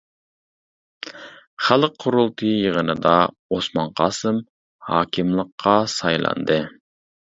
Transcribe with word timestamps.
خەلق 1.65 1.99
قۇرۇلتىيى 2.05 2.55
يىغىنىدا 2.67 3.13
ئوسمان 3.57 3.93
قاسىم 4.01 4.41
ھاكىملىققا 4.89 5.77
سايلاندى. 5.99 6.59